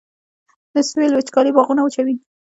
د 0.73 0.75
سویل 0.89 1.13
وچکالي 1.15 1.51
باغونه 1.55 1.81
وچوي 1.83 2.15